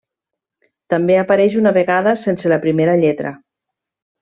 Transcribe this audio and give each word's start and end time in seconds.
També 0.93 1.17
apareix 1.23 1.59
una 1.61 1.75
vegada 1.77 2.15
sense 2.23 2.53
la 2.55 2.59
primera 2.67 2.97
lletra. 3.05 3.37